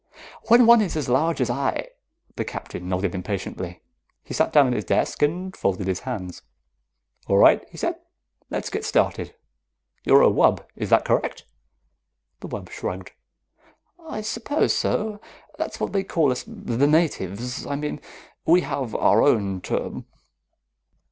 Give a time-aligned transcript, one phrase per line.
[0.47, 1.89] When one is as large as I"
[2.35, 3.83] The Captain nodded impatiently.
[4.23, 6.41] He sat down at his desk and folded his hands.
[7.27, 7.97] "All right," he said.
[8.49, 9.35] "Let's get started.
[10.03, 10.65] You're a wub?
[10.75, 11.45] Is that correct?"
[12.39, 13.11] The wub shrugged.
[14.03, 15.21] "I suppose so.
[15.59, 18.01] That's what they call us, the natives, I mean.
[18.43, 20.07] We have our own term."